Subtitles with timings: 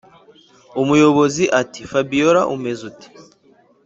[0.81, 3.07] umuyobozi ati”fabiora umeze ute